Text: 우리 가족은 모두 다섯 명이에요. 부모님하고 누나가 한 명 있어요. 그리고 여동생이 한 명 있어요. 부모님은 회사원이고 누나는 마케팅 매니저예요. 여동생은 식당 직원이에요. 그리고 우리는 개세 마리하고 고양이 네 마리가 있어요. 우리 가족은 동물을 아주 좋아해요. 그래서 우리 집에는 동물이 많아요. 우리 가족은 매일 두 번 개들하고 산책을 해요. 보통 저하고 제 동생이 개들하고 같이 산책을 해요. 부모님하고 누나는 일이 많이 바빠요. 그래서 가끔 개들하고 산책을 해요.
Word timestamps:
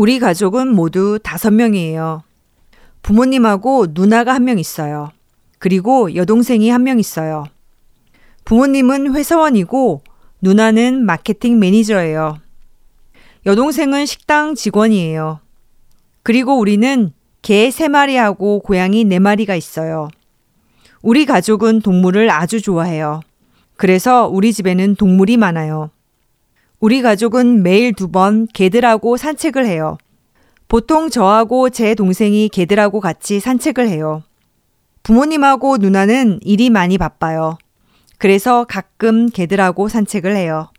우리 0.00 0.18
가족은 0.18 0.74
모두 0.74 1.18
다섯 1.22 1.50
명이에요. 1.50 2.22
부모님하고 3.02 3.88
누나가 3.90 4.32
한 4.32 4.44
명 4.44 4.58
있어요. 4.58 5.10
그리고 5.58 6.14
여동생이 6.14 6.70
한 6.70 6.84
명 6.84 6.98
있어요. 6.98 7.44
부모님은 8.46 9.14
회사원이고 9.14 10.00
누나는 10.40 11.04
마케팅 11.04 11.58
매니저예요. 11.58 12.38
여동생은 13.44 14.06
식당 14.06 14.54
직원이에요. 14.54 15.40
그리고 16.22 16.58
우리는 16.58 17.12
개세 17.42 17.88
마리하고 17.88 18.60
고양이 18.60 19.04
네 19.04 19.18
마리가 19.18 19.54
있어요. 19.54 20.08
우리 21.02 21.26
가족은 21.26 21.82
동물을 21.82 22.30
아주 22.30 22.62
좋아해요. 22.62 23.20
그래서 23.76 24.28
우리 24.28 24.54
집에는 24.54 24.94
동물이 24.94 25.36
많아요. 25.36 25.90
우리 26.80 27.02
가족은 27.02 27.62
매일 27.62 27.92
두 27.92 28.08
번 28.08 28.46
개들하고 28.46 29.16
산책을 29.16 29.66
해요. 29.66 29.98
보통 30.68 31.10
저하고 31.10 31.68
제 31.70 31.94
동생이 31.94 32.48
개들하고 32.48 33.00
같이 33.00 33.40
산책을 33.40 33.88
해요. 33.88 34.22
부모님하고 35.02 35.76
누나는 35.78 36.40
일이 36.42 36.70
많이 36.70 36.96
바빠요. 36.98 37.58
그래서 38.18 38.64
가끔 38.64 39.28
개들하고 39.28 39.88
산책을 39.88 40.36
해요. 40.36 40.70